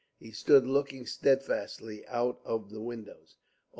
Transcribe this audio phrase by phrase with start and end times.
[0.19, 3.35] He stood looking steadfastly out of the windows.